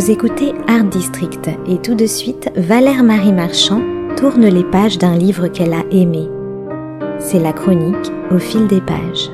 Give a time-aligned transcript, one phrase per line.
[0.00, 3.82] Vous écoutez Art District et tout de suite, Valère Marie Marchand
[4.16, 6.26] tourne les pages d'un livre qu'elle a aimé.
[7.18, 9.28] C'est la chronique au fil des pages.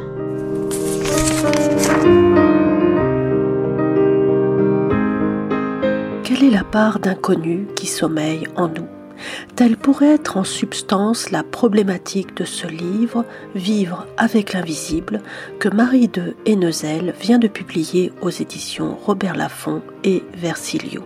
[6.24, 9.05] Quelle est la part d'inconnu qui sommeille en nous?
[9.54, 15.22] Telle pourrait être en substance la problématique de ce livre, Vivre avec l'invisible,
[15.58, 21.02] que Marie de Hennezel vient de publier aux éditions Robert Laffont et Versilio.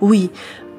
[0.00, 0.30] Oui,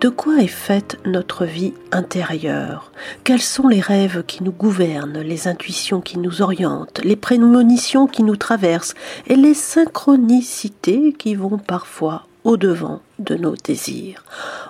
[0.03, 2.91] de quoi est faite notre vie intérieure?
[3.23, 8.23] Quels sont les rêves qui nous gouvernent, les intuitions qui nous orientent, les prémonitions qui
[8.23, 8.95] nous traversent
[9.27, 14.23] et les synchronicités qui vont parfois au-devant de nos désirs.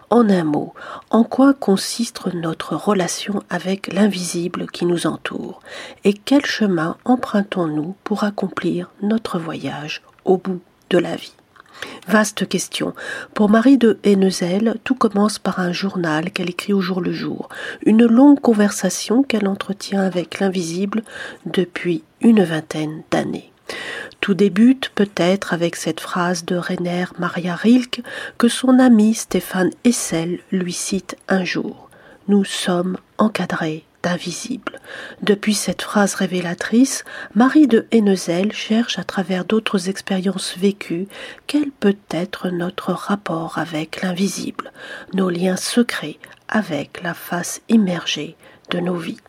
[0.10, 0.74] En un mot,
[1.10, 5.62] en quoi consiste notre relation avec l'invisible qui nous entoure?
[6.04, 11.34] Et quel chemin empruntons-nous pour accomplir notre voyage au bout de la vie?
[12.08, 12.94] Vaste question.
[13.34, 17.50] Pour Marie de Hennezel, tout commence par un journal qu'elle écrit au jour le jour,
[17.86, 21.04] une longue conversation qu'elle entretient avec l'invisible
[21.46, 23.53] depuis une vingtaine d'années.
[24.24, 28.02] Tout débute peut-être avec cette phrase de Rainer Maria Rilke
[28.38, 31.90] que son ami Stéphane Hessel lui cite un jour.
[32.30, 34.80] Nous sommes encadrés d'invisible.
[35.24, 37.04] Depuis cette phrase révélatrice,
[37.36, 41.10] Marie de Hennezel cherche à travers d'autres expériences vécues
[41.46, 44.72] quel peut être notre rapport avec l'invisible,
[45.14, 48.38] nos liens secrets avec la face immergée
[48.70, 49.20] de nos vies.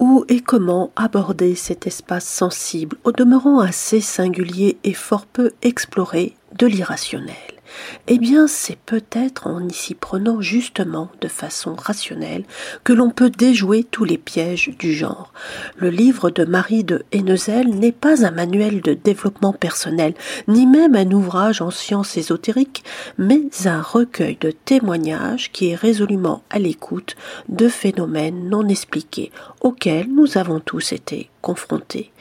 [0.00, 6.36] Où et comment aborder cet espace sensible, au demeurant assez singulier et fort peu exploré
[6.56, 7.57] de l'irrationnel?
[8.06, 12.44] Eh bien, c'est peut-être en y s'y prenant justement de façon rationnelle
[12.84, 15.32] que l'on peut déjouer tous les pièges du genre.
[15.76, 20.14] Le livre de Marie de Hennezel n'est pas un manuel de développement personnel,
[20.46, 22.84] ni même un ouvrage en sciences ésotériques,
[23.18, 27.16] mais un recueil de témoignages qui est résolument à l'écoute
[27.48, 32.12] de phénomènes non expliqués auxquels nous avons tous été confrontés.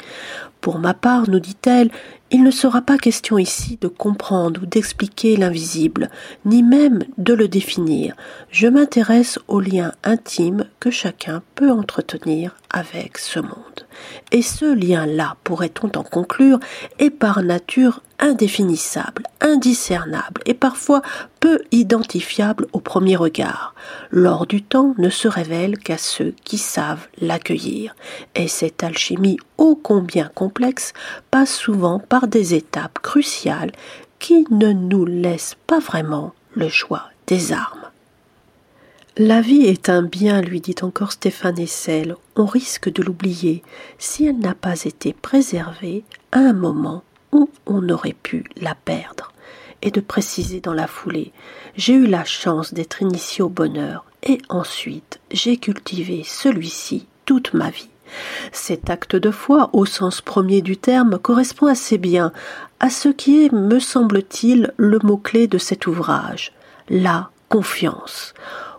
[0.62, 1.92] Pour ma part, nous dit-elle,
[2.30, 6.10] il ne sera pas question ici de comprendre ou d'expliquer l'invisible,
[6.46, 8.16] ni même de le définir.
[8.50, 13.88] Je m'intéresse aux liens intimes que chacun peut entretenir avec ce monde.
[14.32, 16.60] Et ce lien-là, pourrait-on en conclure,
[17.00, 21.02] est par nature indéfinissable, indiscernable et parfois
[21.40, 23.76] peu identifiable au premier regard.
[24.12, 27.96] L'or du temps ne se révèle qu'à ceux qui savent l'accueillir.
[28.36, 30.94] Et cette alchimie ô combien complexe
[31.32, 33.72] passe souvent par des étapes cruciales
[34.20, 37.77] qui ne nous laissent pas vraiment le choix des armes.
[39.20, 42.16] La vie est un bien, lui dit encore Stéphane Essel.
[42.36, 43.64] On risque de l'oublier
[43.98, 49.34] si elle n'a pas été préservée à un moment où on aurait pu la perdre.
[49.82, 51.34] Et de préciser dans la foulée
[51.76, 57.72] J'ai eu la chance d'être initié au bonheur, et ensuite j'ai cultivé celui-ci toute ma
[57.72, 57.90] vie.
[58.52, 62.32] Cet acte de foi, au sens premier du terme, correspond assez bien
[62.80, 66.54] à ce qui est, me semble-t-il, le mot-clé de cet ouvrage,
[66.88, 68.36] la confiance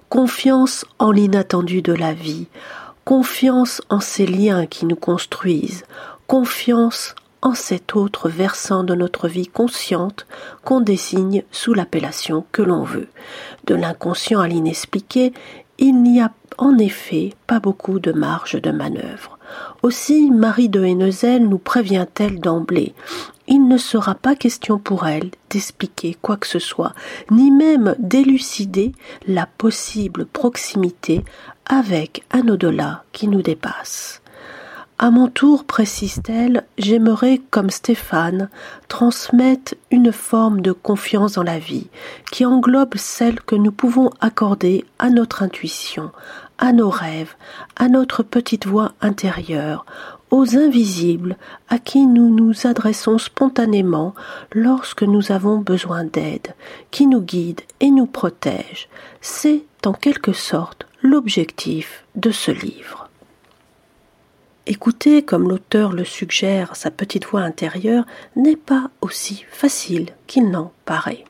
[0.08, 2.46] confiance en l'inattendu de la vie,
[3.04, 5.84] confiance en ces liens qui nous construisent,
[6.26, 10.26] confiance en cet autre versant de notre vie consciente
[10.64, 13.08] qu'on désigne sous l'appellation que l'on veut.
[13.64, 15.32] De l'inconscient à l'inexpliqué,
[15.78, 19.38] il n'y a en effet pas beaucoup de marge de manœuvre.
[19.82, 22.94] Aussi Marie de Hennezel nous prévient-elle d'emblée
[23.48, 26.92] il ne sera pas question pour elle d'expliquer quoi que ce soit,
[27.31, 28.92] ni même d'élucider
[29.26, 31.25] la possible proximité
[31.66, 34.22] avec un au-delà qui nous dépasse.
[35.00, 38.48] À mon tour, précise-t-elle, j'aimerais, comme Stéphane,
[38.88, 41.86] transmettre une forme de confiance dans la vie,
[42.32, 46.10] qui englobe celle que nous pouvons accorder à notre intuition,
[46.59, 47.36] à nos rêves,
[47.76, 49.86] à notre petite voix intérieure,
[50.30, 51.36] aux invisibles
[51.69, 54.15] à qui nous nous adressons spontanément
[54.53, 56.54] lorsque nous avons besoin d'aide,
[56.91, 58.89] qui nous guident et nous protègent.
[59.21, 63.08] C'est en quelque sorte l'objectif de ce livre.
[64.70, 68.04] Écouter, comme l'auteur le suggère, sa petite voix intérieure
[68.36, 71.24] n'est pas aussi facile qu'il n'en paraît.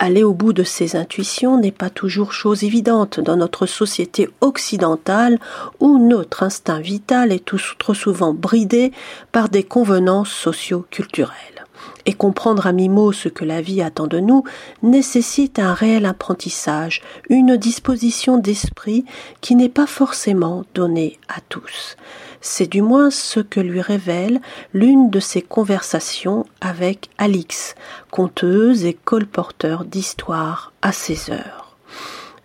[0.00, 5.38] Aller au bout de ses intuitions n'est pas toujours chose évidente dans notre société occidentale
[5.78, 7.44] où notre instinct vital est
[7.78, 8.90] trop souvent bridé
[9.30, 11.64] par des convenances socio-culturelles.
[12.06, 14.44] Et comprendre à mi-mot ce que la vie attend de nous
[14.82, 19.04] nécessite un réel apprentissage, une disposition d'esprit
[19.40, 21.96] qui n'est pas forcément donnée à tous.
[22.40, 24.40] C'est du moins ce que lui révèle
[24.72, 27.76] l'une de ses conversations avec Alix,
[28.10, 31.61] conteuse et colporteur d'histoires à ses heures.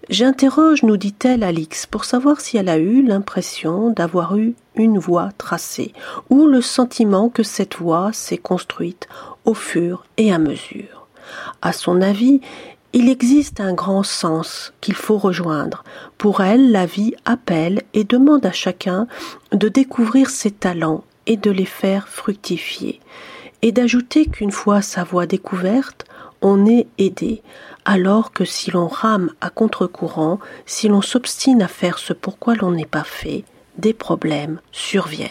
[0.10, 5.32] J'interroge, nous dit-elle, Alix, pour savoir si elle a eu l'impression d'avoir eu une voie
[5.38, 5.94] tracée,
[6.30, 9.10] ou le sentiment que cette voie s'est construite
[9.44, 11.08] au fur et à mesure.
[11.62, 12.40] À son avis,
[12.94, 15.84] il existe un grand sens qu'il faut rejoindre.
[16.18, 19.08] Pour elle, la vie appelle et demande à chacun
[19.52, 23.02] de découvrir ses talents et de les faire fructifier,
[23.62, 26.06] et d'ajouter qu'une fois sa voie découverte,
[26.42, 27.42] on est aidé,
[27.86, 32.72] alors que si l'on rame à contre-courant, si l'on s'obstine à faire ce pourquoi l'on
[32.72, 33.44] n'est pas fait,
[33.78, 35.30] des problèmes surviennent.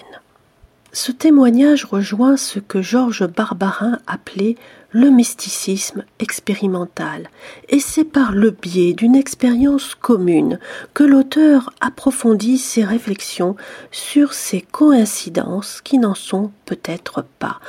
[0.99, 4.57] Ce témoignage rejoint ce que Georges Barbarin appelait
[4.93, 7.29] le mysticisme expérimental,
[7.69, 10.59] et c'est par le biais d'une expérience commune
[10.95, 13.57] que l'auteur approfondit ses réflexions
[13.91, 17.61] sur ces coïncidences qui n'en sont peut-être pas,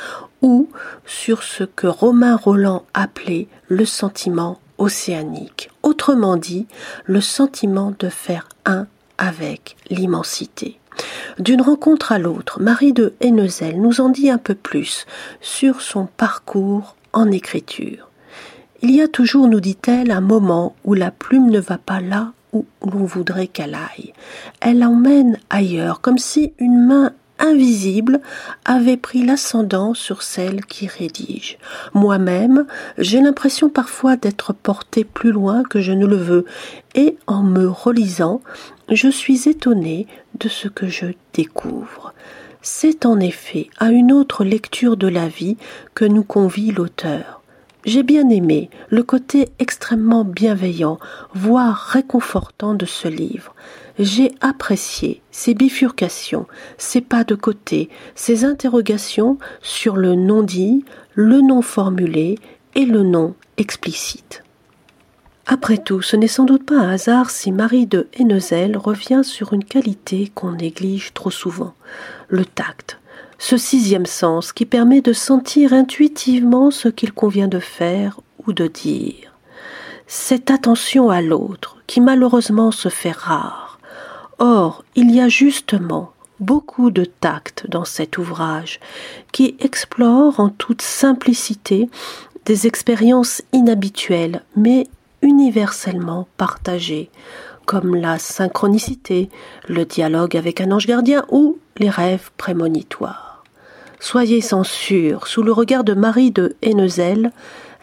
[0.42, 0.70] ou
[1.06, 6.66] sur ce que Romain Roland appelait le sentiment océanique, autrement dit
[7.04, 8.88] le sentiment de faire un
[9.18, 10.80] avec l'immensité.
[11.40, 15.06] D'une rencontre à l'autre, Marie de Hennezel nous en dit un peu plus
[15.42, 18.10] sur son parcours en écriture.
[18.82, 22.34] Il y a toujours, nous dit-elle, un moment où la plume ne va pas là
[22.54, 24.14] où l'on voudrait qu'elle aille.
[24.62, 28.22] Elle emmène ailleurs, comme si une main invisible
[28.66, 31.58] avait pris l'ascendant sur celle qui rédige.
[31.94, 32.66] Moi-même,
[32.98, 36.46] j'ai l'impression parfois d'être porté plus loin que je ne le veux,
[36.96, 38.42] et en me relisant,
[38.90, 40.08] je suis étonné
[40.40, 42.14] de ce que je découvre.
[42.62, 45.58] C'est en effet à une autre lecture de la vie
[45.94, 47.37] que nous convie l'auteur.
[47.88, 51.00] J'ai bien aimé le côté extrêmement bienveillant,
[51.34, 53.56] voire réconfortant de ce livre.
[53.98, 56.48] J'ai apprécié ces bifurcations,
[56.78, 62.38] ces pas de côté, ces interrogations sur le non dit, le non formulé
[62.76, 64.44] et le non explicite.
[65.46, 69.54] Après tout, ce n'est sans doute pas un hasard si Marie de Hennezel revient sur
[69.54, 71.74] une qualité qu'on néglige trop souvent,
[72.28, 73.00] le tact,
[73.40, 78.68] ce sixième sens qui permet de sentir intuitivement ce qu'il convient de faire ou de
[78.68, 79.34] dire.
[80.08, 83.68] Cette attention à l'autre qui malheureusement se fait rare
[84.40, 88.80] Or, il y a justement beaucoup de tact dans cet ouvrage
[89.32, 91.90] qui explore en toute simplicité
[92.46, 94.88] des expériences inhabituelles mais
[95.24, 97.10] universellement partagées,
[97.66, 99.30] comme la synchronicité,
[99.68, 103.27] le dialogue avec un ange gardien ou les rêves prémonitoires.
[104.00, 107.32] Soyez sans sous le regard de Marie de Hennezel,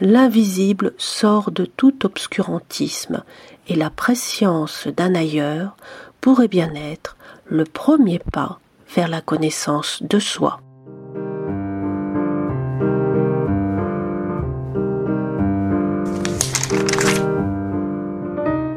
[0.00, 3.22] l'invisible sort de tout obscurantisme
[3.68, 5.76] et la préscience d'un ailleurs
[6.20, 7.16] pourrait bien être
[7.46, 8.60] le premier pas
[8.94, 10.60] vers la connaissance de soi.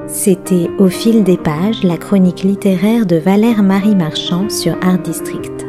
[0.07, 5.66] C'était Au fil des pages, la chronique littéraire de Valère Marie Marchand sur Art District.